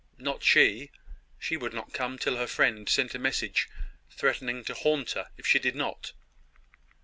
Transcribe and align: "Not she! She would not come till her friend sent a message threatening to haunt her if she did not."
"Not 0.17 0.41
she! 0.41 0.89
She 1.37 1.55
would 1.55 1.75
not 1.75 1.93
come 1.93 2.17
till 2.17 2.37
her 2.37 2.47
friend 2.47 2.89
sent 2.89 3.13
a 3.13 3.19
message 3.19 3.69
threatening 4.09 4.63
to 4.63 4.73
haunt 4.73 5.11
her 5.11 5.27
if 5.37 5.45
she 5.45 5.59
did 5.59 5.75
not." 5.75 6.13